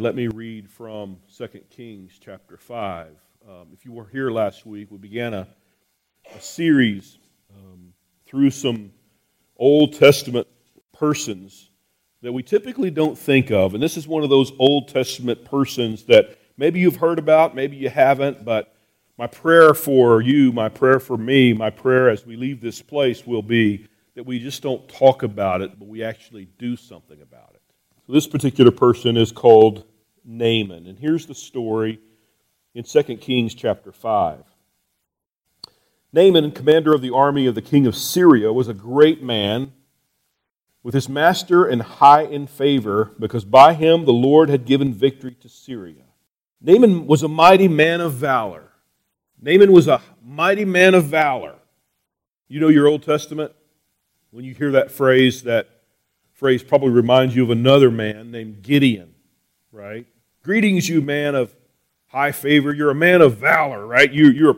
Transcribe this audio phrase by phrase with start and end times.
[0.00, 3.08] Let me read from 2 Kings chapter 5.
[3.48, 5.48] Um, if you were here last week, we began a,
[6.36, 7.18] a series
[7.52, 7.92] um,
[8.24, 8.92] through some
[9.56, 10.46] Old Testament
[10.92, 11.70] persons
[12.22, 13.74] that we typically don't think of.
[13.74, 17.76] And this is one of those Old Testament persons that maybe you've heard about, maybe
[17.76, 18.72] you haven't, but
[19.18, 23.26] my prayer for you, my prayer for me, my prayer as we leave this place
[23.26, 27.50] will be that we just don't talk about it, but we actually do something about
[27.54, 27.62] it.
[28.06, 29.84] So this particular person is called
[30.28, 30.86] Naaman.
[30.86, 31.98] And here's the story
[32.74, 34.44] in 2 Kings chapter 5.
[36.12, 39.72] Naaman, commander of the army of the king of Syria, was a great man
[40.82, 45.34] with his master and high in favor, because by him the Lord had given victory
[45.40, 46.04] to Syria.
[46.60, 48.70] Naaman was a mighty man of valor.
[49.40, 51.56] Naaman was a mighty man of valor.
[52.48, 53.52] You know your Old Testament?
[54.30, 55.68] When you hear that phrase, that
[56.32, 59.14] phrase probably reminds you of another man named Gideon,
[59.72, 60.06] right?
[60.48, 61.54] Greetings, you man of
[62.06, 62.72] high favor.
[62.72, 64.10] You're a man of valor, right?
[64.10, 64.56] You, you're,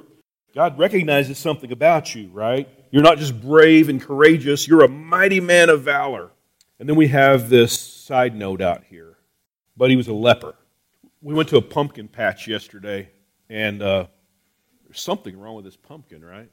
[0.55, 2.69] God recognizes something about you, right?
[2.93, 6.31] You're not just brave and courageous, you're a mighty man of valor.
[6.79, 9.17] And then we have this side note out here.
[9.77, 10.55] But he was a leper.
[11.23, 13.11] We went to a pumpkin patch yesterday,
[13.49, 14.07] and uh,
[14.85, 16.53] there's something wrong with this pumpkin, right?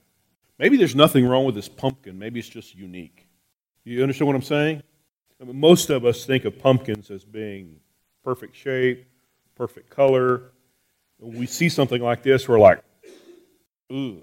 [0.58, 2.18] Maybe there's nothing wrong with this pumpkin.
[2.18, 3.28] Maybe it's just unique.
[3.84, 4.82] You understand what I'm saying?
[5.40, 7.76] I mean, most of us think of pumpkins as being
[8.24, 9.06] perfect shape,
[9.58, 10.52] perfect color.
[11.18, 12.84] When we see something like this, we're like,
[13.92, 14.22] ooh,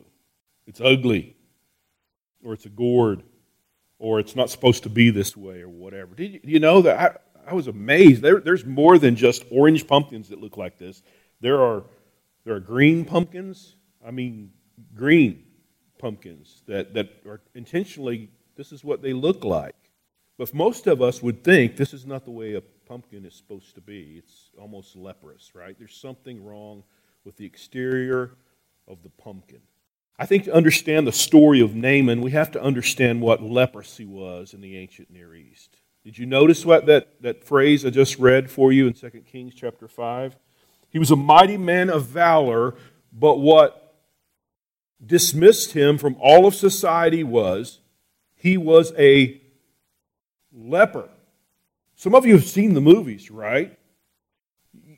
[0.67, 1.37] it's ugly,
[2.45, 3.23] or it's a gourd,
[3.99, 6.15] or it's not supposed to be this way, or whatever.
[6.15, 6.99] Did you, you know that
[7.47, 8.23] I, I was amazed.
[8.23, 11.03] There, there's more than just orange pumpkins that look like this.
[11.41, 11.85] There are
[12.45, 13.77] there are green pumpkins.
[14.07, 14.51] I mean,
[14.95, 15.45] green
[15.98, 18.31] pumpkins that, that are intentionally.
[18.57, 19.75] This is what they look like.
[20.37, 23.75] But most of us would think this is not the way a pumpkin is supposed
[23.75, 24.17] to be.
[24.19, 25.77] It's almost leprous, right?
[25.79, 26.83] There's something wrong
[27.25, 28.33] with the exterior
[28.87, 29.61] of the pumpkin.
[30.19, 34.55] I think to understand the story of Naaman, we have to understand what leprosy was
[34.55, 35.77] in the ancient Near East.
[36.05, 39.55] Did you notice what that, that phrase I just read for you in 2 Kings
[39.55, 40.37] chapter 5?
[40.91, 42.75] He was a mighty man of valor,
[43.13, 43.97] but what
[45.05, 47.81] dismissed him from all of society was
[48.37, 49.41] he was a
[50.53, 51.08] leper.
[51.97, 53.79] Some of you have seen the movies, right?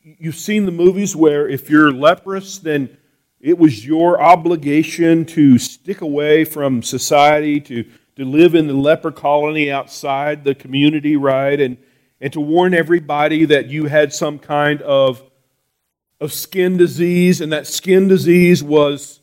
[0.02, 2.96] You've seen the movies where if you're leprous, then
[3.38, 7.84] it was your obligation to stick away from society, to,
[8.16, 11.60] to live in the leper colony outside the community, right?
[11.60, 11.76] And,
[12.20, 15.22] and to warn everybody that you had some kind of,
[16.18, 19.20] of skin disease, and that skin disease was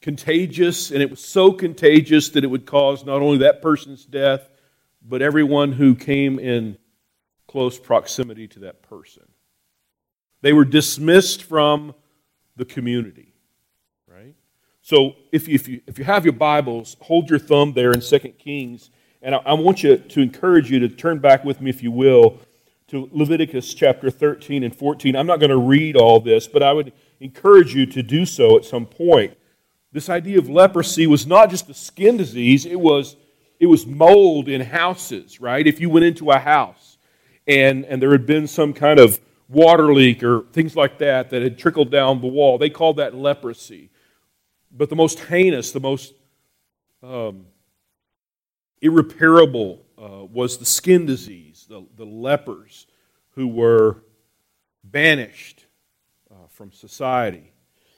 [0.00, 4.48] contagious, and it was so contagious that it would cause not only that person's death,
[5.04, 6.78] but everyone who came in
[7.46, 9.24] close proximity to that person.
[10.40, 11.94] They were dismissed from
[12.56, 13.34] the community,
[14.08, 14.34] right?
[14.82, 18.00] So if you, if you, if you have your Bibles, hold your thumb there in
[18.00, 18.90] 2 Kings,
[19.22, 21.90] and I, I want you to encourage you to turn back with me, if you
[21.90, 22.40] will,
[22.88, 25.16] to Leviticus chapter 13 and 14.
[25.16, 28.56] I'm not going to read all this, but I would encourage you to do so
[28.56, 29.36] at some point.
[29.92, 33.16] This idea of leprosy was not just a skin disease, it was
[33.64, 35.66] it was mold in houses, right?
[35.66, 36.98] If you went into a house
[37.46, 41.40] and, and there had been some kind of water leak or things like that that
[41.40, 43.88] had trickled down the wall, they called that leprosy.
[44.70, 46.12] But the most heinous, the most
[47.02, 47.46] um,
[48.82, 52.86] irreparable uh, was the skin disease, the, the lepers
[53.30, 54.02] who were
[54.84, 55.64] banished
[56.30, 57.53] uh, from society.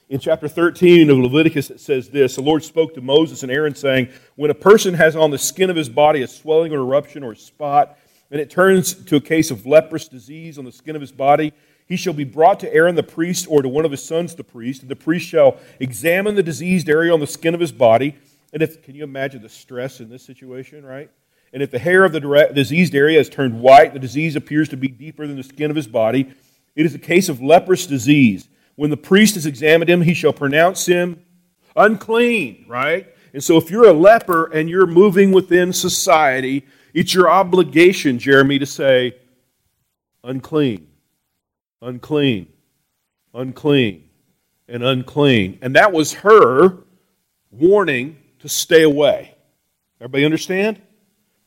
[0.09, 3.75] In chapter 13 of Leviticus, it says this The Lord spoke to Moses and Aaron,
[3.75, 4.07] saying,
[4.37, 7.33] When a person has on the skin of his body a swelling or eruption or
[7.33, 7.97] a spot,
[8.31, 11.51] and it turns to a case of leprous disease on the skin of his body,
[11.87, 14.45] he shall be brought to Aaron the priest or to one of his sons the
[14.45, 18.15] priest, and the priest shall examine the diseased area on the skin of his body.
[18.53, 21.11] And if, can you imagine the stress in this situation, right?
[21.51, 24.77] And if the hair of the diseased area has turned white, the disease appears to
[24.77, 26.33] be deeper than the skin of his body,
[26.77, 28.47] it is a case of leprous disease.
[28.77, 31.19] When the priest has examined him, he shall pronounce him
[31.75, 33.07] unclean, right?
[33.33, 38.59] And so if you're a leper and you're moving within society, it's your obligation, Jeremy,
[38.59, 39.17] to say,
[40.23, 40.87] unclean,
[41.81, 42.47] unclean,
[43.33, 44.09] unclean,
[44.67, 45.57] and unclean.
[45.63, 46.77] And that was her
[47.49, 49.35] warning to stay away.
[49.99, 50.81] Everybody understand?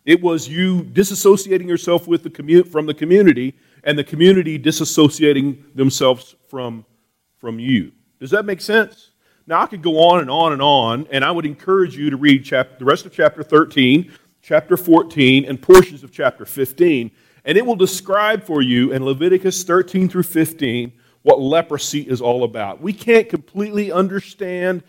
[0.05, 5.76] It was you disassociating yourself with the commu- from the community and the community disassociating
[5.76, 6.85] themselves from
[7.40, 7.92] from you.
[8.20, 9.10] Does that make sense?
[9.46, 12.16] Now, I could go on and on and on, and I would encourage you to
[12.16, 17.10] read chapter, the rest of chapter 13, chapter 14, and portions of chapter 15.
[17.44, 20.92] And it will describe for you in Leviticus 13 through 15
[21.22, 22.81] what leprosy is all about.
[22.81, 24.82] We can't completely understand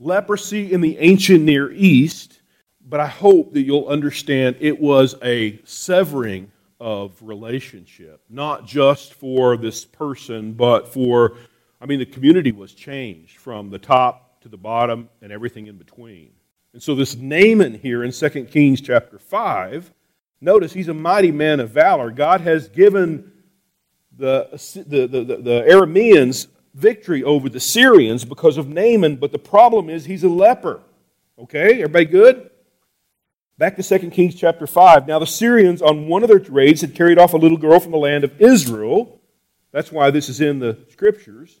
[0.00, 2.40] leprosy in the ancient Near East,
[2.80, 6.50] but I hope that you'll understand it was a severing
[6.80, 11.36] of relationship, not just for this person, but for,
[11.80, 15.76] I mean, the community was changed from the top to the bottom and everything in
[15.76, 16.30] between.
[16.72, 19.92] And so this Naaman here in 2 Kings chapter 5,
[20.40, 22.10] notice he's a mighty man of valor.
[22.10, 23.32] God has given
[24.16, 24.48] the,
[24.86, 30.04] the, the, the, Arameans victory over the Syrians because of Naaman, but the problem is
[30.04, 30.80] he's a leper.
[31.38, 32.50] Okay, everybody good?
[33.58, 35.06] Back to 2 Kings chapter 5.
[35.06, 37.92] Now the Syrians on one of their raids had carried off a little girl from
[37.92, 39.20] the land of Israel.
[39.72, 41.60] That's why this is in the scriptures.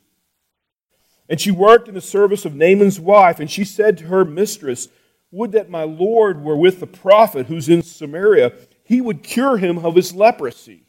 [1.28, 4.88] And she worked in the service of Naaman's wife, and she said to her mistress,
[5.30, 8.52] Would that my Lord were with the prophet who's in Samaria,
[8.82, 10.84] he would cure him of his leprosy.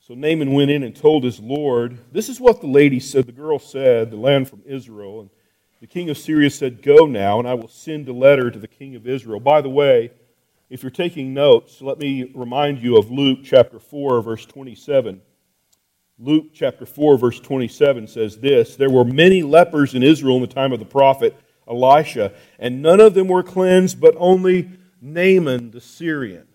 [0.00, 3.32] So Naaman went in and told his Lord, This is what the lady said, the
[3.32, 5.20] girl said, the land from Israel.
[5.20, 5.30] And
[5.80, 8.68] the king of Syria said, Go now, and I will send a letter to the
[8.68, 9.40] king of Israel.
[9.40, 10.10] By the way,
[10.68, 15.22] if you're taking notes, let me remind you of Luke chapter 4, verse 27.
[16.18, 20.46] Luke chapter 4, verse 27 says this There were many lepers in Israel in the
[20.46, 21.36] time of the prophet
[21.68, 24.70] Elisha, and none of them were cleansed, but only
[25.00, 26.46] Naaman the Syrian.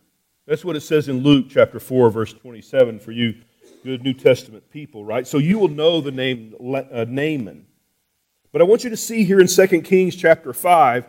[0.46, 3.36] That's what it says in Luke chapter 4, verse 27 for you
[3.84, 5.26] good New Testament people, right?
[5.26, 7.66] So you will know the name uh, Naaman.
[8.52, 11.06] But I want you to see here in 2 Kings chapter 5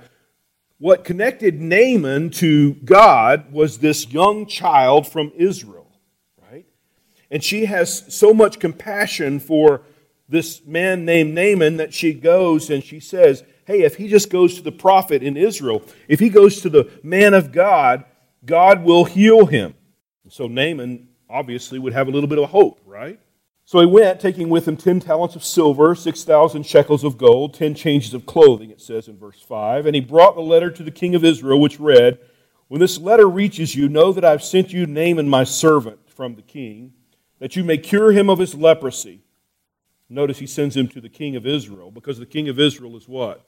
[0.78, 5.79] what connected Naaman to God was this young child from Israel?
[7.30, 9.82] And she has so much compassion for
[10.28, 14.56] this man named Naaman that she goes and she says, Hey, if he just goes
[14.56, 18.04] to the prophet in Israel, if he goes to the man of God,
[18.44, 19.74] God will heal him.
[20.28, 23.20] So Naaman obviously would have a little bit of hope, right?
[23.64, 27.76] So he went, taking with him 10 talents of silver, 6,000 shekels of gold, 10
[27.76, 29.86] changes of clothing, it says in verse 5.
[29.86, 32.18] And he brought the letter to the king of Israel, which read,
[32.66, 36.42] When this letter reaches you, know that I've sent you Naaman, my servant, from the
[36.42, 36.94] king,
[37.40, 39.22] that you may cure him of his leprosy.
[40.08, 43.08] Notice he sends him to the king of Israel, because the king of Israel is
[43.08, 43.44] what?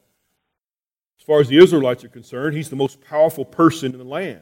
[1.18, 4.40] As far as the Israelites are concerned, he's the most powerful person in the land.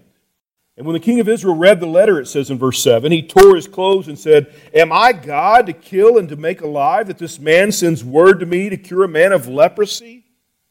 [0.77, 3.23] And when the king of Israel read the letter, it says in verse 7, he
[3.23, 7.19] tore his clothes and said, Am I God to kill and to make alive that
[7.19, 10.25] this man sends word to me to cure a man of leprosy?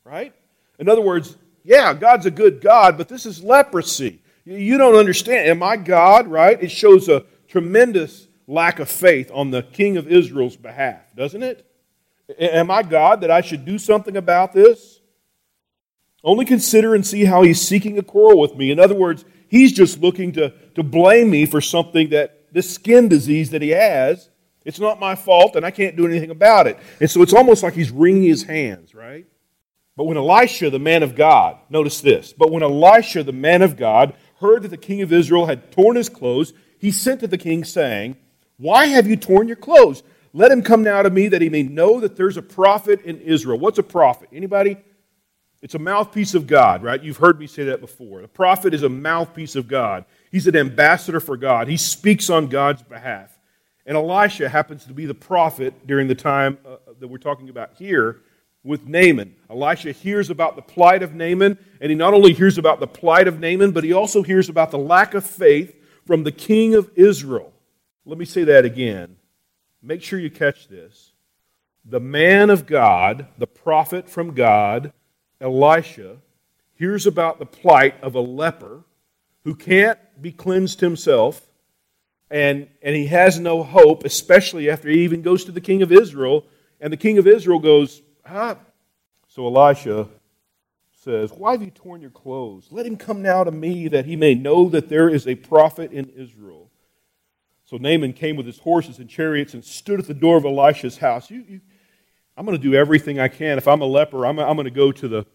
[0.03, 0.33] Right?
[0.79, 4.19] In other words, yeah, God's a good God, but this is leprosy.
[4.45, 5.47] You don't understand.
[5.47, 6.27] Am I God?
[6.27, 6.57] Right?
[6.59, 11.65] It shows a tremendous lack of faith on the king of Israel's behalf, doesn't it?
[12.39, 14.99] Am I God that I should do something about this?
[16.23, 18.71] Only consider and see how he's seeking a quarrel with me.
[18.71, 23.07] In other words, he's just looking to, to blame me for something that this skin
[23.07, 24.29] disease that he has.
[24.65, 26.77] It's not my fault, and I can't do anything about it.
[26.99, 29.25] And so it's almost like he's wringing his hands, right?
[29.95, 33.77] But when Elisha, the man of God, notice this, but when Elisha, the man of
[33.77, 37.37] God, heard that the king of Israel had torn his clothes, he sent to the
[37.37, 38.17] king, saying,
[38.59, 40.03] Why have you torn your clothes?
[40.33, 43.19] Let him come now to me that he may know that there's a prophet in
[43.21, 43.57] Israel.
[43.57, 44.29] What's a prophet?
[44.31, 44.77] Anybody?
[45.61, 47.01] It's a mouthpiece of God, right?
[47.01, 48.21] You've heard me say that before.
[48.21, 50.05] The prophet is a mouthpiece of God.
[50.29, 51.67] He's an ambassador for God.
[51.67, 53.37] He speaks on God's behalf.
[53.85, 57.71] And Elisha happens to be the prophet during the time uh, that we're talking about
[57.77, 58.21] here
[58.63, 59.35] with Naaman.
[59.49, 63.27] Elisha hears about the plight of Naaman, and he not only hears about the plight
[63.27, 66.91] of Naaman, but he also hears about the lack of faith from the king of
[66.95, 67.53] Israel.
[68.09, 69.17] Let me say that again.
[69.83, 71.11] Make sure you catch this.
[71.85, 74.93] The man of God, the prophet from God,
[75.39, 76.17] Elisha
[76.73, 78.83] hears about the plight of a leper
[79.43, 81.51] who can't be cleansed himself,
[82.31, 85.91] and, and he has no hope, especially after he even goes to the king of
[85.91, 86.45] Israel,
[86.81, 88.57] and the king of Israel goes, ah.
[89.27, 90.07] So Elisha
[90.93, 92.69] says, Why have you torn your clothes?
[92.71, 95.91] Let him come now to me that he may know that there is a prophet
[95.91, 96.68] in Israel.
[97.69, 100.97] So Naaman came with his horses and chariots and stood at the door of Elisha's
[100.97, 101.29] house.
[101.29, 101.61] You, you,
[102.35, 103.59] I'm going to do everything I can.
[103.59, 105.27] If I'm a leper, I'm, I'm going to go to the,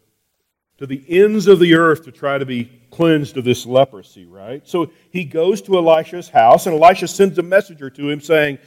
[0.78, 4.66] to the ends of the earth to try to be cleansed of this leprosy, right?
[4.66, 8.58] So he goes to Elisha's house, and Elisha sends a messenger to him saying,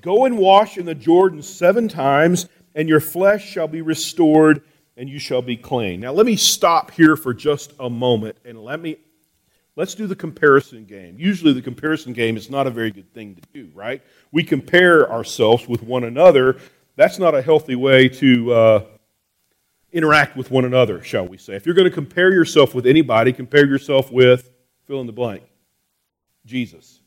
[0.00, 4.62] Go and wash in the Jordan seven times, and your flesh shall be restored,
[4.96, 6.00] and you shall be clean.
[6.00, 8.96] Now, let me stop here for just a moment, and let me
[9.74, 11.16] Let's do the comparison game.
[11.18, 14.02] Usually, the comparison game is not a very good thing to do, right?
[14.30, 16.58] We compare ourselves with one another
[16.96, 18.84] that's not a healthy way to uh,
[19.92, 21.54] interact with one another, shall we say.
[21.54, 24.50] If you're going to compare yourself with anybody, compare yourself with
[24.84, 25.42] fill in the blank.
[26.44, 27.00] Jesus.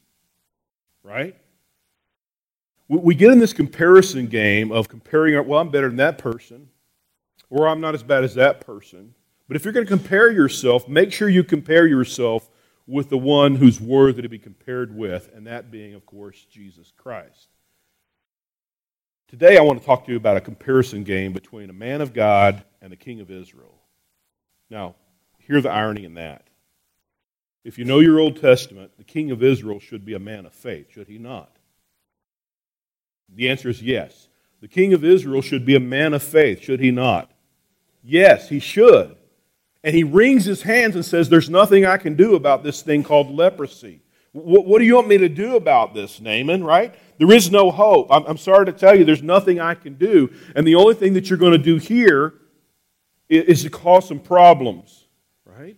[1.03, 1.35] Right?
[2.87, 6.69] We get in this comparison game of comparing, well, I'm better than that person,
[7.49, 9.13] or I'm not as bad as that person.
[9.47, 12.49] But if you're going to compare yourself, make sure you compare yourself
[12.87, 16.91] with the one who's worthy to be compared with, and that being, of course, Jesus
[16.95, 17.47] Christ.
[19.27, 22.13] Today, I want to talk to you about a comparison game between a man of
[22.13, 23.81] God and the king of Israel.
[24.69, 24.95] Now,
[25.39, 26.47] hear the irony in that.
[27.63, 30.53] If you know your Old Testament, the king of Israel should be a man of
[30.53, 31.57] faith, should he not?
[33.33, 34.27] The answer is yes.
[34.61, 37.31] The king of Israel should be a man of faith, should he not?
[38.03, 39.17] Yes, he should.
[39.85, 43.03] And he wrings his hands and says, There's nothing I can do about this thing
[43.03, 44.01] called leprosy.
[44.31, 46.95] What, what do you want me to do about this, Naaman, right?
[47.19, 48.07] There is no hope.
[48.09, 50.33] I'm, I'm sorry to tell you, there's nothing I can do.
[50.55, 52.33] And the only thing that you're going to do here
[53.29, 55.05] is, is to cause some problems,
[55.45, 55.77] right?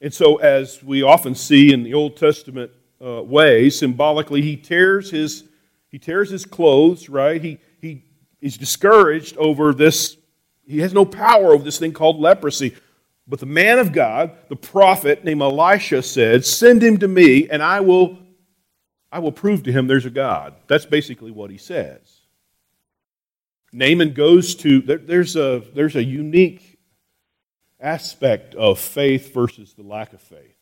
[0.00, 2.70] And so, as we often see in the Old Testament
[3.04, 5.44] uh, way, symbolically, he tears his
[5.90, 7.42] he tears his clothes, right?
[7.42, 8.04] He, he,
[8.40, 10.16] he's discouraged over this.
[10.64, 12.76] He has no power over this thing called leprosy.
[13.26, 17.62] But the man of God, the prophet named Elisha, said, Send him to me, and
[17.62, 18.18] I will,
[19.12, 20.54] I will prove to him there's a God.
[20.66, 22.20] That's basically what he says.
[23.72, 26.78] Naaman goes to, there's a, there's a unique
[27.78, 30.56] aspect of faith versus the lack of faith.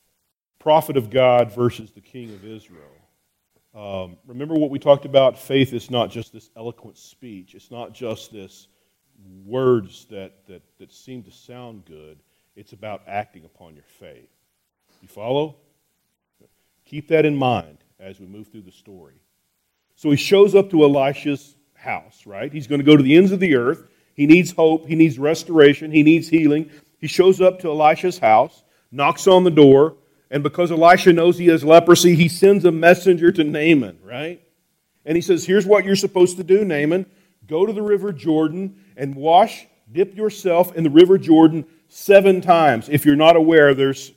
[0.59, 2.83] Prophet of God versus the king of Israel.
[3.75, 5.39] Um, remember what we talked about?
[5.39, 8.69] Faith is not just this eloquent speech, it's not just this
[9.45, 12.19] words that, that, that seem to sound good.
[12.59, 14.29] It's about acting upon your faith.
[15.01, 15.55] You follow?
[16.87, 19.15] Keep that in mind as we move through the story.
[19.95, 22.53] So he shows up to Elisha's house, right?
[22.53, 23.85] He's going to go to the ends of the earth.
[24.15, 24.89] He needs hope.
[24.89, 25.93] He needs restoration.
[25.93, 26.69] He needs healing.
[26.99, 29.95] He shows up to Elisha's house, knocks on the door.
[30.29, 34.43] And because Elisha knows he has leprosy, he sends a messenger to Naaman, right?
[35.05, 37.07] And he says, Here's what you're supposed to do, Naaman.
[37.47, 42.89] Go to the river Jordan and wash, dip yourself in the river Jordan seven times.
[42.89, 44.13] If you're not aware, there's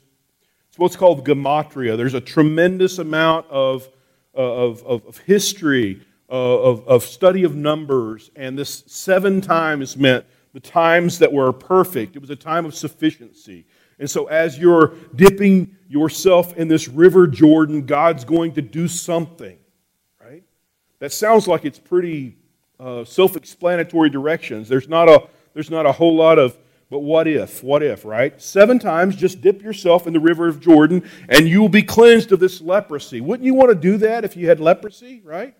[0.77, 1.97] what's called gematria.
[1.97, 3.89] There's a tremendous amount of,
[4.35, 9.97] uh, of, of, of history, uh, of, of study of numbers, and this seven times
[9.97, 12.15] meant the times that were perfect.
[12.15, 13.65] It was a time of sufficiency.
[13.99, 19.57] And so, as you're dipping yourself in this river Jordan, God's going to do something,
[20.19, 20.43] right?
[20.99, 22.37] That sounds like it's pretty
[22.79, 24.67] uh, self explanatory directions.
[24.67, 26.57] There's not, a, there's not a whole lot of,
[26.91, 27.63] but what if?
[27.63, 28.39] What if, right?
[28.41, 32.33] Seven times, just dip yourself in the river of Jordan and you will be cleansed
[32.33, 33.21] of this leprosy.
[33.21, 35.55] Wouldn't you want to do that if you had leprosy, right?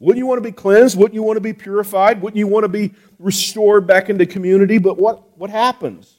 [0.00, 0.98] Wouldn't you want to be cleansed?
[0.98, 2.20] Wouldn't you want to be purified?
[2.20, 4.76] Wouldn't you want to be restored back into community?
[4.76, 6.14] But what, what happens?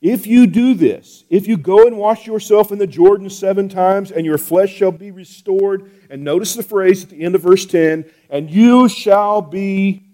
[0.00, 4.10] If you do this, if you go and wash yourself in the Jordan seven times,
[4.10, 7.66] and your flesh shall be restored, and notice the phrase at the end of verse
[7.66, 10.06] 10, and you shall be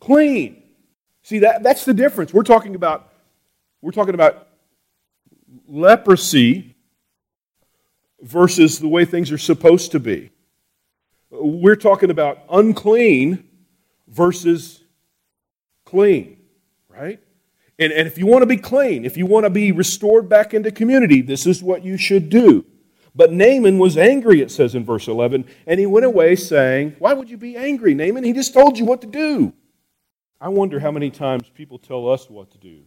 [0.00, 0.64] clean.
[1.22, 2.34] See, that, that's the difference.
[2.34, 3.09] We're talking about,
[3.82, 4.48] we're talking about
[5.66, 6.76] leprosy
[8.20, 10.30] versus the way things are supposed to be.
[11.30, 13.48] We're talking about unclean
[14.08, 14.82] versus
[15.84, 16.38] clean,
[16.88, 17.20] right?
[17.78, 20.52] And, and if you want to be clean, if you want to be restored back
[20.52, 22.66] into community, this is what you should do.
[23.14, 27.12] But Naaman was angry, it says in verse 11, and he went away saying, Why
[27.12, 28.22] would you be angry, Naaman?
[28.22, 29.52] He just told you what to do.
[30.40, 32.82] I wonder how many times people tell us what to do.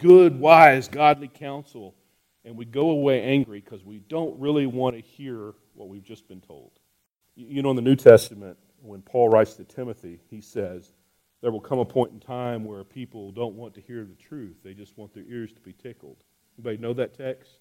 [0.00, 1.94] Good, wise, godly counsel.
[2.44, 6.26] And we go away angry because we don't really want to hear what we've just
[6.26, 6.72] been told.
[7.36, 10.92] You know, in the New Testament, when Paul writes to Timothy, he says,
[11.42, 14.56] there will come a point in time where people don't want to hear the truth.
[14.62, 16.16] They just want their ears to be tickled.
[16.58, 17.52] Anybody know that text?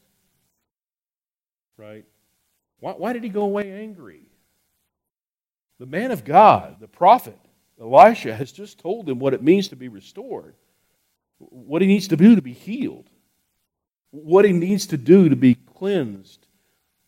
[1.77, 2.05] Right?
[2.79, 4.23] Why, why did he go away angry?
[5.79, 7.39] The man of God, the prophet,
[7.79, 10.55] Elisha, has just told him what it means to be restored,
[11.39, 13.09] what he needs to do to be healed,
[14.11, 16.47] what he needs to do to be cleansed,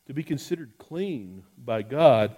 [0.07, 2.35] to be considered clean by God.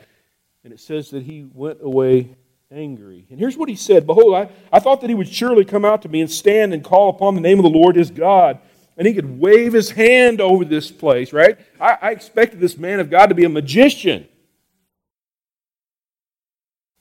[0.64, 2.36] And it says that he went away
[2.72, 3.28] angry.
[3.30, 6.02] And here's what he said Behold, I, I thought that he would surely come out
[6.04, 8.60] to me and stand and call upon the name of the Lord his God.
[8.96, 11.58] And he could wave his hand over this place, right?
[11.80, 14.28] I, I expected this man of God to be a magician.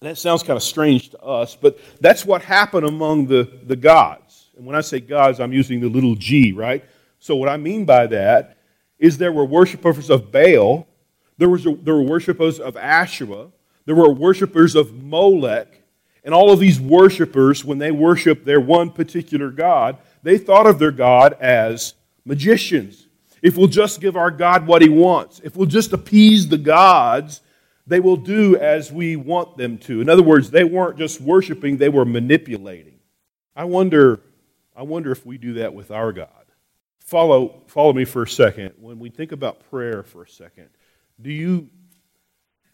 [0.01, 3.77] And that sounds kind of strange to us, but that's what happened among the, the
[3.77, 4.32] gods.
[4.57, 6.85] And when I say gods, I'm using the little g, right?
[7.19, 8.59] So what I mean by that
[8.99, 10.87] is there were worshippers of Baal,
[11.39, 13.51] there, was a, there were worshippers of Asherah,
[13.85, 15.83] there were worshippers of Molech,
[16.25, 20.79] and all of these worshippers, when they worshiped their one particular God, they thought of
[20.79, 21.95] their God as
[22.25, 23.09] magicians.
[23.43, 27.41] if we'll just give our God what He wants, if we'll just appease the gods,
[27.87, 30.01] they will do as we want them to.
[30.01, 33.01] In other words, they weren't just worshiping, they were manipulating.
[33.57, 34.21] I wonder,
[34.75, 36.29] I wonder if we do that with our God.
[37.01, 38.73] Follow, follow me for a second.
[38.79, 40.69] When we think about prayer for a second,
[41.21, 41.69] do you,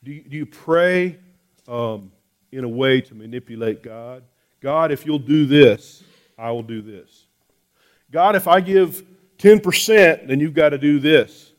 [0.05, 1.19] do you, do you pray
[1.67, 2.13] um,
[2.53, 4.23] in a way to manipulate God?
[4.61, 6.03] God, if you'll do this,
[6.37, 7.27] I will do this.
[8.11, 9.03] God, if I give
[9.39, 11.53] 10%, then you've got to do this.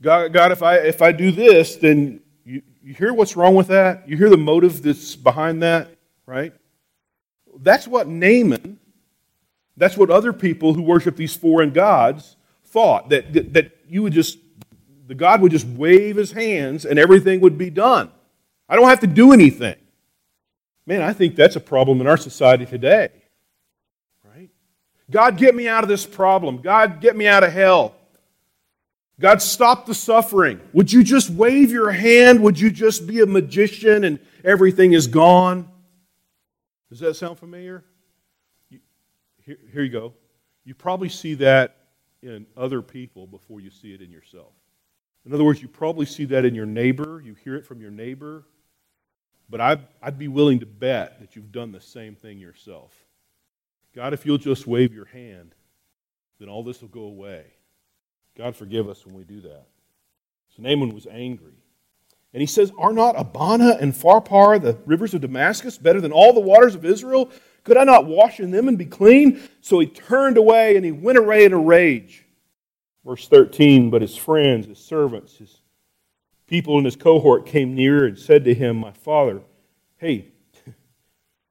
[0.00, 3.68] God, God if, I, if I do this, then you, you hear what's wrong with
[3.68, 4.08] that?
[4.08, 5.88] You hear the motive that's behind that,
[6.26, 6.52] right?
[7.60, 8.78] That's what Naaman,
[9.76, 14.12] that's what other people who worship these foreign gods thought, that, that, that you would
[14.12, 14.38] just,
[15.06, 18.10] the God would just wave his hands and everything would be done.
[18.68, 19.76] I don't have to do anything.
[20.86, 23.08] Man, I think that's a problem in our society today.
[24.24, 24.50] Right?
[25.10, 26.58] God, get me out of this problem.
[26.58, 27.94] God, get me out of hell.
[29.20, 30.60] God, stop the suffering.
[30.72, 32.42] Would you just wave your hand?
[32.42, 35.68] Would you just be a magician and everything is gone?
[36.90, 37.84] Does that sound familiar?
[39.44, 40.14] Here, here you go.
[40.64, 41.76] You probably see that
[42.22, 44.52] in other people before you see it in yourself.
[45.26, 47.22] In other words, you probably see that in your neighbor.
[47.24, 48.44] You hear it from your neighbor.
[49.48, 52.92] But I'd, I'd be willing to bet that you've done the same thing yourself.
[53.94, 55.54] God, if you'll just wave your hand,
[56.38, 57.44] then all this will go away.
[58.36, 59.66] God, forgive us when we do that.
[60.56, 61.54] So Naaman was angry.
[62.32, 66.32] And he says, Are not Abana and Pharpar, the rivers of Damascus, better than all
[66.32, 67.30] the waters of Israel?
[67.64, 69.40] Could I not wash in them and be clean?
[69.60, 72.24] So he turned away and he went away in a rage.
[73.04, 75.60] Verse 13 But his friends, his servants, his
[76.46, 79.40] people in his cohort came near and said to him, My father,
[79.96, 80.28] hey,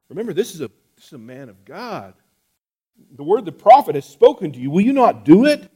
[0.09, 2.13] remember, this is a, this is a man of God
[3.11, 5.69] the word the prophet has spoken to you, will you not do it?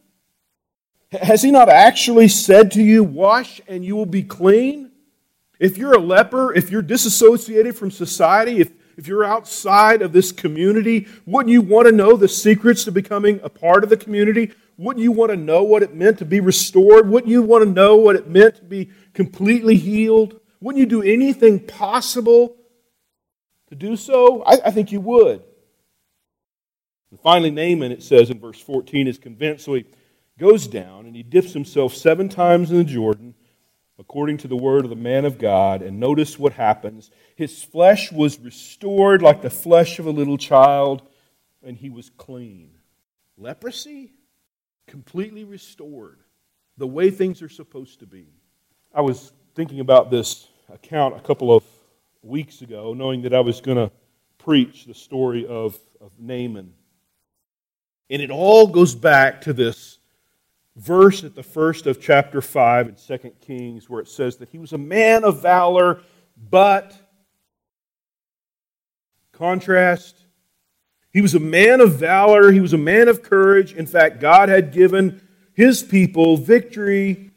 [1.12, 4.92] Has he not actually said to you, Wash and you will be clean?
[5.60, 10.32] If you're a leper, if you're disassociated from society, if, if you're outside of this
[10.32, 14.52] community, wouldn't you want to know the secrets to becoming a part of the community?
[14.76, 17.08] Wouldn't you want to know what it meant to be restored?
[17.08, 20.40] Wouldn't you want to know what it meant to be completely healed?
[20.60, 22.58] Wouldn't you do anything possible
[23.70, 24.44] to do so?
[24.44, 25.44] I, I think you would.
[27.12, 29.86] And finally, Naaman, it says in verse 14, is convinced, so he
[30.40, 33.36] goes down and he dips himself seven times in the Jordan,
[34.00, 35.82] according to the word of the man of God.
[35.82, 37.10] And notice what happens.
[37.36, 41.02] His flesh was restored like the flesh of a little child,
[41.64, 42.72] and he was clean.
[43.38, 44.12] Leprosy?
[44.88, 46.20] Completely restored.
[46.78, 48.28] The way things are supposed to be.
[48.94, 51.64] I was thinking about this account a couple of
[52.22, 53.92] weeks ago, knowing that I was going to
[54.38, 56.74] preach the story of, of Naaman.
[58.10, 59.98] And it all goes back to this
[60.78, 64.60] verse at the first of chapter 5 in 2 Kings where it says that he
[64.60, 66.02] was a man of valor,
[66.50, 66.96] but,
[69.34, 70.26] contrast,
[71.12, 73.74] he was a man of valor, he was a man of courage.
[73.74, 75.22] In fact, God had given
[75.54, 77.32] his people victory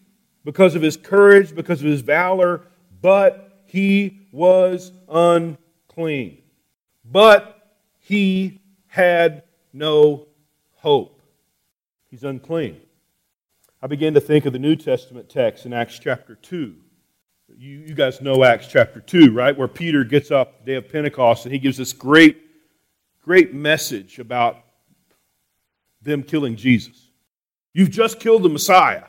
[0.44, 2.60] because of his courage, because of his valor,
[3.00, 6.42] but he was unclean.
[7.04, 7.56] But
[8.00, 10.26] he had no
[10.74, 11.22] hope.
[12.10, 12.80] He's unclean.
[13.82, 16.74] I began to think of the New Testament text in Acts chapter 2.
[17.56, 19.56] You, you guys know Acts chapter 2, right?
[19.56, 22.42] Where Peter gets up the day of Pentecost and he gives this great,
[23.22, 24.58] great message about
[26.02, 27.10] them killing Jesus.
[27.72, 29.04] You've just killed the Messiah.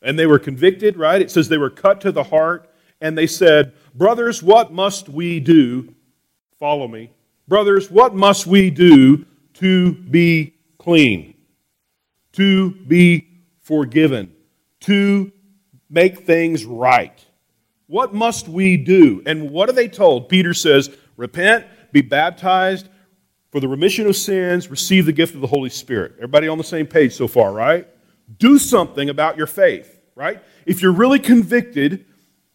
[0.00, 1.20] And they were convicted, right?
[1.20, 5.40] It says they were cut to the heart and they said, Brothers, what must we
[5.40, 5.92] do?
[6.60, 7.10] Follow me.
[7.48, 11.34] Brothers, what must we do to be clean,
[12.34, 13.27] to be
[13.68, 14.32] forgiven,
[14.80, 15.30] to
[15.90, 17.24] make things right.
[17.86, 19.22] What must we do?
[19.26, 20.30] And what are they told?
[20.30, 22.88] Peter says, Repent, be baptized
[23.50, 26.12] for the remission of sins, receive the gift of the Holy Spirit.
[26.16, 27.86] Everybody on the same page so far, right?
[28.38, 30.42] Do something about your faith, right?
[30.64, 32.06] If you're really convicted,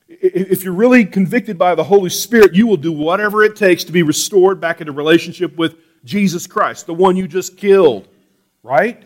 [0.08, 3.91] if you're really convicted by the Holy Spirit, you will do whatever it takes to
[3.91, 8.08] be restored back into relationship with Jesus Christ, the one you just killed
[8.63, 9.04] right?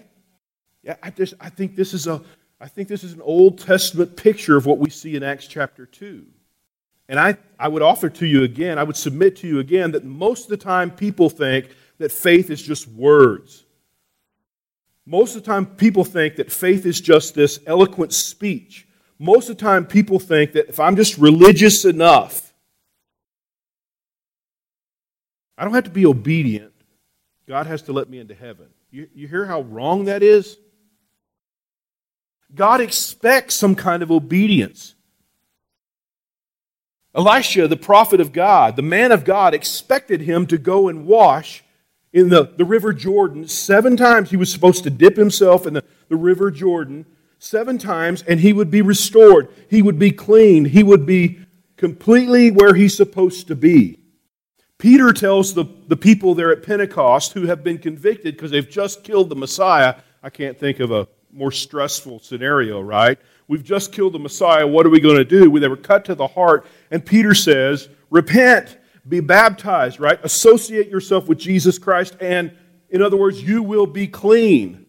[1.04, 2.22] I, just, I think this is a
[2.60, 5.86] I think this is an Old Testament picture of what we see in Acts chapter
[5.86, 6.26] 2.
[7.10, 10.04] And I, I would offer to you again, I would submit to you again that
[10.04, 11.70] most of the time people think
[12.00, 13.64] that faith is just words.
[15.06, 18.88] Most of the time people think that faith is just this eloquent speech.
[19.20, 22.54] Most of the time people think that if I'm just religious enough,
[25.58, 26.74] I don't have to be obedient.
[27.48, 28.68] God has to let me into heaven.
[28.92, 30.58] You, you hear how wrong that is?
[32.54, 34.96] God expects some kind of obedience.
[37.14, 41.64] Elisha, the prophet of God, the man of God, expected him to go and wash
[42.14, 43.48] in the, the river Jordan.
[43.48, 47.06] Seven times he was supposed to dip himself in the, the river Jordan,
[47.40, 49.50] seven times, and he would be restored.
[49.70, 50.66] He would be clean.
[50.66, 51.40] He would be
[51.76, 54.00] completely where he's supposed to be.
[54.78, 59.04] Peter tells the, the people there at Pentecost who have been convicted because they've just
[59.04, 59.96] killed the Messiah.
[60.22, 63.18] I can't think of a more stressful scenario, right?
[63.48, 64.68] We've just killed the Messiah.
[64.68, 65.60] What are we going to do?
[65.60, 66.66] They were cut to the heart.
[66.92, 70.20] And Peter says, Repent, be baptized, right?
[70.24, 72.52] Associate yourself with Jesus Christ, and
[72.90, 74.86] in other words, you will be clean.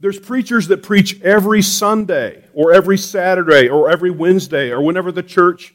[0.00, 5.22] There's preachers that preach every Sunday, or every Saturday, or every Wednesday, or whenever the
[5.22, 5.74] church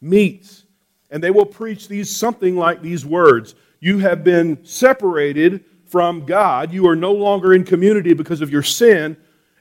[0.00, 0.64] meets.
[1.10, 6.72] And they will preach these something like these words You have been separated from God.
[6.72, 9.16] You are no longer in community because of your sin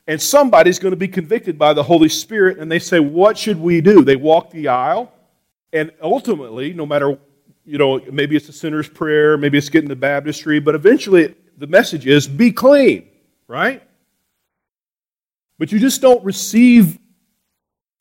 [0.08, 3.60] and somebody's going to be convicted by the Holy Spirit, and they say, What should
[3.60, 4.04] we do?
[4.04, 5.12] They walk the aisle,
[5.72, 7.18] and ultimately, no matter,
[7.66, 11.68] you know, maybe it's a sinner's prayer, maybe it's getting the baptistry, but eventually the
[11.68, 13.08] message is be clean,
[13.48, 13.82] right?
[15.58, 17.00] But you just don't receive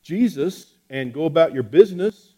[0.02, 2.34] Jesus and go about your business.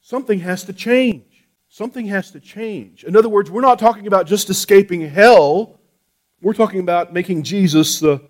[0.00, 1.46] Something has to change.
[1.68, 3.04] Something has to change.
[3.04, 5.80] In other words, we're not talking about just escaping hell.
[6.40, 8.20] We're talking about making Jesus the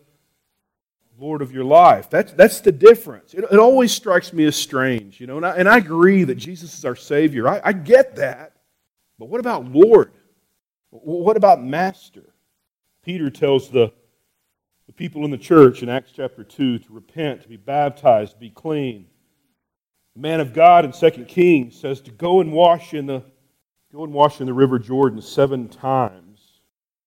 [1.18, 2.10] Lord of your life.
[2.10, 3.34] That's, that's the difference.
[3.34, 6.34] It, it always strikes me as strange, you know, and I, and I agree that
[6.34, 7.48] Jesus is our Savior.
[7.48, 8.56] I, I get that.
[9.18, 10.12] But what about Lord?
[10.90, 12.34] What about Master?
[13.02, 13.92] Peter tells the,
[14.86, 18.38] the people in the church in Acts chapter 2 to repent, to be baptized, to
[18.38, 19.06] be clean.
[20.14, 23.22] The man of God in 2 Kings says to go and wash in the
[23.92, 26.40] go and wash in the river Jordan seven times.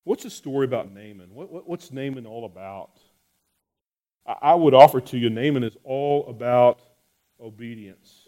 [0.03, 1.29] What's the story about Naaman?
[1.33, 2.91] What, what, what's Naaman all about?
[4.41, 6.81] I would offer to you Naaman is all about
[7.41, 8.27] obedience.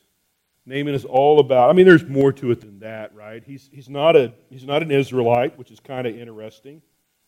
[0.65, 3.43] Naaman is all about, I mean, there's more to it than that, right?
[3.43, 6.81] He's, he's, not, a, he's not an Israelite, which is kind of interesting.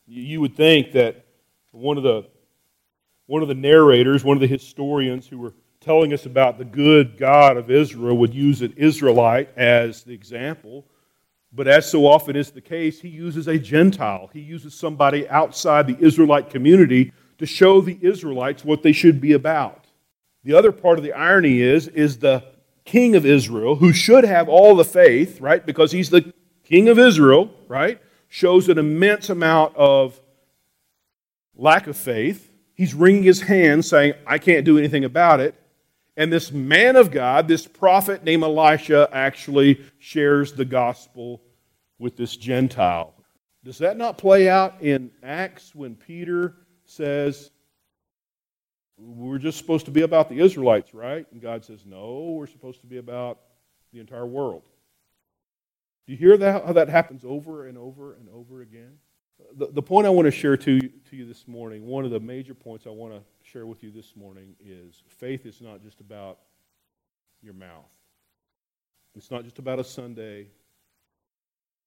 [0.06, 1.24] You, you would think that
[1.72, 2.26] one of, the,
[3.26, 7.16] one of the narrators, one of the historians who were telling us about the good
[7.16, 10.86] God of Israel would use an Israelite as the example.
[11.52, 14.30] But as so often is the case, he uses a Gentile.
[14.32, 19.32] He uses somebody outside the Israelite community to show the Israelites what they should be
[19.32, 19.86] about.
[20.44, 22.44] The other part of the irony is, is the
[22.84, 26.32] king of Israel, who should have all the faith, right, because he's the
[26.64, 30.20] king of Israel, right, shows an immense amount of
[31.56, 32.52] lack of faith.
[32.74, 35.54] He's wringing his hands saying, I can't do anything about it.
[36.16, 41.42] And this man of God, this prophet named Elisha, actually shares the gospel
[41.98, 43.14] with this Gentile.
[43.64, 46.54] Does that not play out in Acts when Peter
[46.94, 47.50] says,
[48.96, 51.26] We're just supposed to be about the Israelites, right?
[51.32, 53.40] And God says, No, we're supposed to be about
[53.92, 54.62] the entire world.
[56.06, 58.98] Do you hear that, how that happens over and over and over again?
[59.56, 62.20] The, the point I want to share to, to you this morning, one of the
[62.20, 66.00] major points I want to share with you this morning is faith is not just
[66.00, 66.38] about
[67.42, 67.90] your mouth.
[69.16, 70.48] It's not just about a Sunday.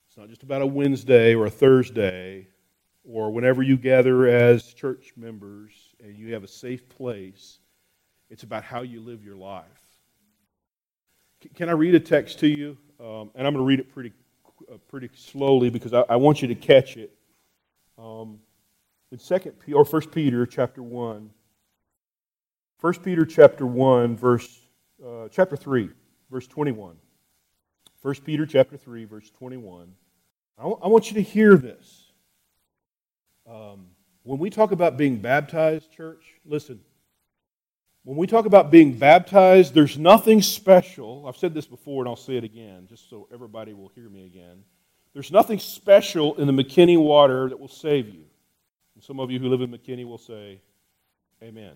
[0.09, 2.47] It's not just about a Wednesday or a Thursday
[3.09, 5.71] or whenever you gather as church members
[6.03, 7.59] and you have a safe place,
[8.29, 9.63] it's about how you live your life.
[11.55, 12.77] Can I read a text to you?
[12.99, 14.11] Um, and I'm going to read it pretty,
[14.71, 17.11] uh, pretty slowly because I, I, want you to catch it.
[17.97, 18.39] Um,
[19.11, 21.29] in Second or First Peter chapter one.
[22.79, 24.59] First Peter chapter one, verse
[25.05, 25.89] uh, chapter three,
[26.29, 26.97] verse twenty-one.
[28.01, 29.93] First Peter chapter three, verse twenty-one.
[30.57, 32.06] I, w- I want you to hear this.
[33.47, 33.87] Um,
[34.23, 36.81] when we talk about being baptized, church, listen.
[38.03, 41.25] When we talk about being baptized, there's nothing special.
[41.27, 44.25] I've said this before and I'll say it again, just so everybody will hear me
[44.25, 44.63] again.
[45.13, 48.23] There's nothing special in the McKinney water that will save you.
[48.95, 50.61] And some of you who live in McKinney will say,
[51.41, 51.73] Amen.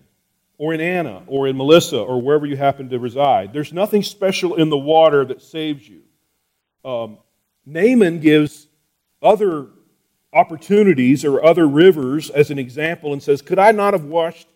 [0.58, 3.52] Or in Anna, or in Melissa, or wherever you happen to reside.
[3.52, 6.02] There's nothing special in the water that saves you.
[6.84, 7.18] Um,
[7.64, 8.68] Naaman gives
[9.22, 9.68] other
[10.32, 14.48] opportunities or other rivers as an example and says, Could I not have washed?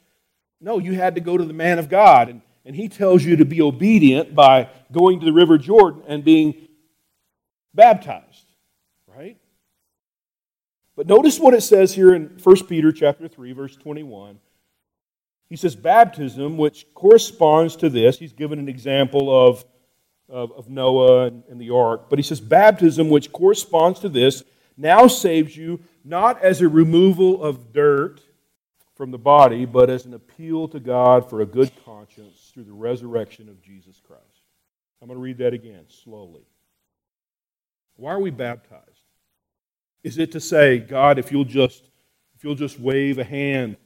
[0.60, 2.28] No, you had to go to the man of God.
[2.28, 6.24] And, and he tells you to be obedient by going to the river Jordan and
[6.24, 6.54] being
[7.74, 8.46] baptized.
[9.06, 9.36] Right?
[10.96, 14.38] But notice what it says here in 1 Peter chapter 3, verse 21.
[15.48, 19.64] He says, baptism, which corresponds to this, he's given an example of,
[20.28, 24.42] of, of Noah and, and the ark, but he says, baptism, which corresponds to this,
[24.76, 28.20] now saves you not as a removal of dirt
[28.94, 32.72] from the body, but as an appeal to God for a good conscience through the
[32.72, 34.22] resurrection of Jesus Christ.
[35.00, 36.46] I'm going to read that again slowly.
[37.96, 38.82] Why are we baptized?
[40.02, 41.90] Is it to say, God, if you'll just
[42.36, 43.76] if you'll just wave a hand,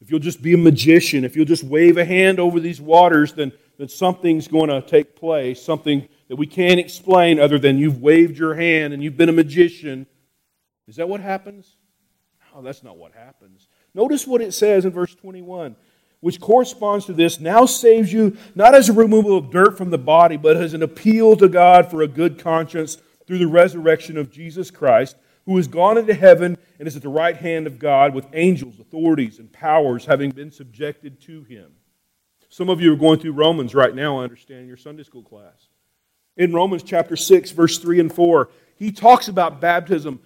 [0.00, 3.32] if you'll just be a magician, if you'll just wave a hand over these waters,
[3.32, 8.00] then, then something's going to take place, something that we can't explain other than you've
[8.00, 10.06] waved your hand and you've been a magician.
[10.86, 11.76] Is that what happens?
[12.54, 13.68] No, that's not what happens.
[13.94, 15.76] Notice what it says in verse 21,
[16.20, 19.98] which corresponds to this now saves you not as a removal of dirt from the
[19.98, 24.30] body, but as an appeal to God for a good conscience through the resurrection of
[24.30, 28.14] Jesus Christ, who has gone into heaven and is at the right hand of God
[28.14, 31.72] with angels, authorities, and powers having been subjected to him.
[32.50, 35.22] Some of you are going through Romans right now, I understand, in your Sunday school
[35.22, 35.68] class.
[36.38, 40.20] In Romans chapter 6, verse 3 and 4, he talks about baptism,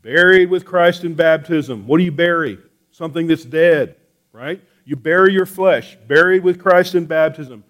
[0.00, 1.86] buried with Christ in baptism.
[1.86, 2.58] What do you bury?
[2.90, 3.96] Something that's dead,
[4.32, 4.62] right?
[4.86, 7.64] You bury your flesh, buried with Christ in baptism,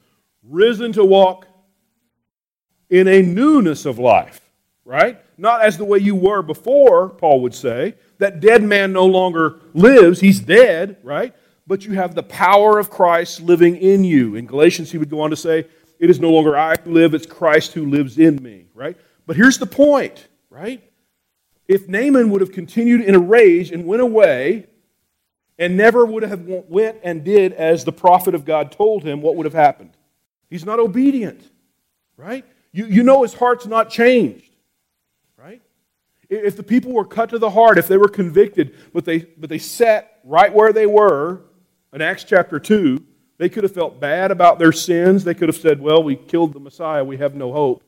[0.44, 1.46] risen to walk
[2.88, 4.40] in a newness of life
[4.88, 5.20] right?
[5.36, 7.94] Not as the way you were before, Paul would say.
[8.16, 11.34] That dead man no longer lives, he's dead, right?
[11.66, 14.34] But you have the power of Christ living in you.
[14.34, 15.66] In Galatians, he would go on to say,
[15.98, 18.96] It is no longer I who live, it's Christ who lives in me, right?
[19.26, 20.82] But here's the point, right?
[21.66, 24.66] If Naaman would have continued in a rage and went away
[25.58, 29.36] and never would have went and did as the prophet of God told him, what
[29.36, 29.90] would have happened?
[30.48, 31.42] He's not obedient,
[32.16, 32.44] right?
[32.72, 34.54] You, you know his heart's not changed.
[35.36, 35.60] Right?
[36.28, 39.50] If the people were cut to the heart, if they were convicted, but they, but
[39.50, 41.42] they sat right where they were
[41.92, 43.02] in Acts chapter 2,
[43.38, 45.24] they could have felt bad about their sins.
[45.24, 47.82] They could have said, Well, we killed the Messiah, we have no hope.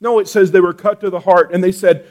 [0.00, 2.06] No, it says they were cut to the heart and they said,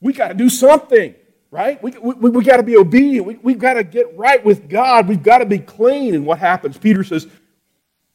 [0.00, 1.14] We got to do something,
[1.50, 1.82] right?
[1.82, 3.26] We, we, we got to be obedient.
[3.26, 5.08] We, we've got to get right with God.
[5.08, 6.14] We've got to be clean.
[6.14, 6.78] And what happens?
[6.78, 7.26] Peter says,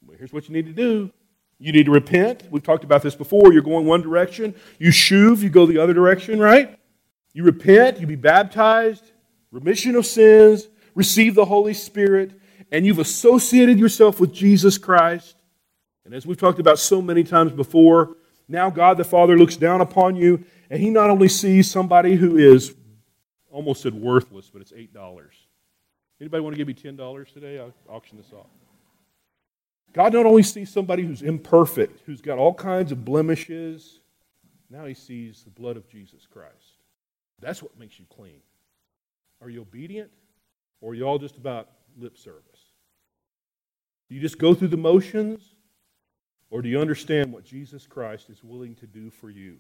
[0.06, 1.12] well, Here's what you need to do.
[1.60, 2.44] You need to repent.
[2.52, 3.52] We've talked about this before.
[3.52, 4.54] You're going one direction.
[4.78, 6.78] You shuv, you go the other direction, right?
[7.34, 9.12] You repent, you be baptized,
[9.52, 12.40] remission of sins, receive the Holy Spirit,
[12.72, 15.36] and you've associated yourself with Jesus Christ.
[16.06, 18.16] And as we've talked about so many times before,
[18.48, 22.38] now God the Father looks down upon you, and He not only sees somebody who
[22.38, 22.74] is
[23.52, 24.92] almost said worthless, but it's $8.
[26.20, 27.60] Anybody want to give me $10 today?
[27.60, 28.48] I'll auction this off.
[29.94, 34.00] God not only sees somebody who's imperfect, who's got all kinds of blemishes,
[34.70, 36.78] now He sees the blood of Jesus Christ.
[37.40, 38.42] That's what makes you clean.
[39.42, 40.10] Are you obedient?
[40.82, 42.57] Or are you all just about lip service?
[44.08, 45.56] Do you just go through the motions?
[46.50, 49.58] Or do you understand what Jesus Christ is willing to do for you?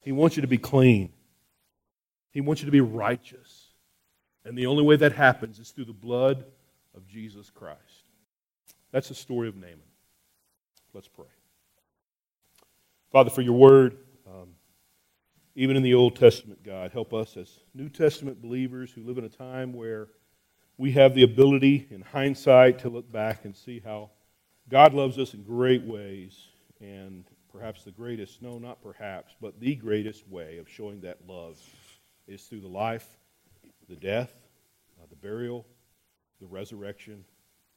[0.00, 1.12] He wants you to be clean.
[2.30, 3.66] He wants you to be righteous.
[4.44, 6.44] And the only way that happens is through the blood
[6.96, 7.78] of Jesus Christ.
[8.90, 9.80] That's the story of Naaman.
[10.94, 11.26] Let's pray.
[13.12, 14.48] Father, for your word, um,
[15.54, 16.92] even in the Old Testament, God.
[16.92, 20.08] Help us as New Testament believers who live in a time where
[20.78, 24.10] we have the ability, in hindsight, to look back and see how
[24.68, 26.38] God loves us in great ways.
[26.80, 31.60] And perhaps the greatest, no, not perhaps, but the greatest way of showing that love
[32.26, 33.06] is through the life,
[33.88, 34.32] the death,
[35.00, 35.66] uh, the burial,
[36.40, 37.24] the resurrection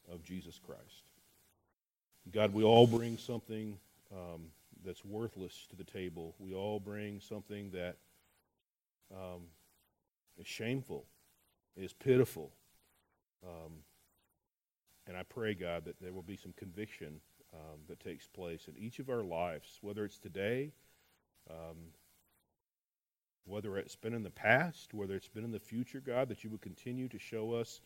[0.09, 1.03] of Jesus Christ.
[2.31, 3.77] God, we all bring something.
[4.13, 4.51] Um,
[4.85, 6.35] that's worthless to the table.
[6.39, 7.97] We all bring something that
[9.11, 9.41] um,
[10.37, 11.05] is shameful,
[11.75, 12.51] is pitiful.
[13.43, 13.83] Um,
[15.07, 17.19] and I pray, God, that there will be some conviction
[17.53, 20.71] um, that takes place in each of our lives, whether it's today,
[21.49, 21.77] um,
[23.45, 26.49] whether it's been in the past, whether it's been in the future, God, that you
[26.49, 27.81] would continue to show us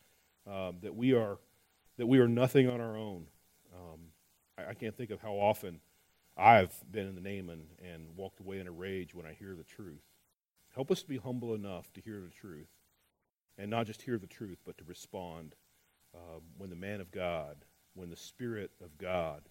[0.48, 1.40] um, that we are
[1.98, 3.26] that we are nothing on our own.
[3.74, 4.00] Um,
[4.58, 5.80] I, I can't think of how often
[6.38, 9.64] I've been in the Naaman and walked away in a rage when I hear the
[9.64, 10.04] truth.
[10.74, 12.68] Help us to be humble enough to hear the truth,
[13.58, 15.56] and not just hear the truth, but to respond
[16.14, 17.58] uh, when the man of God,
[17.94, 19.42] when the Spirit of God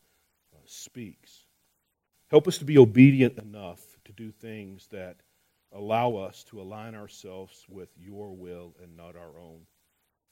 [0.55, 1.45] uh, speaks.
[2.31, 5.17] Help us to be obedient enough to do things that
[5.73, 9.61] allow us to align ourselves with your will and not our own.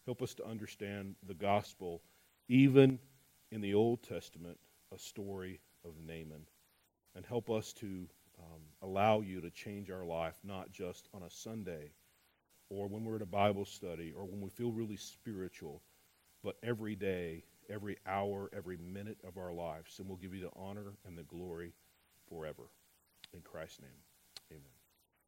[0.07, 2.03] Help us to understand the gospel,
[2.49, 2.99] even
[3.51, 4.59] in the Old Testament,
[4.95, 6.47] a story of Naaman.
[7.15, 8.09] And help us to
[8.39, 11.93] um, allow you to change our life, not just on a Sunday
[12.73, 15.83] or when we're in a Bible study or when we feel really spiritual,
[16.43, 19.99] but every day, every hour, every minute of our lives.
[19.99, 21.73] And we'll give you the honor and the glory
[22.29, 22.65] forever.
[23.35, 24.12] In Christ's name.